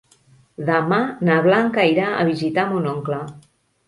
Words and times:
Demà 0.69 0.97
na 1.27 1.35
Blanca 1.47 1.85
irà 1.91 2.07
a 2.13 2.23
visitar 2.31 2.65
mon 2.71 2.89
oncle. 2.93 3.21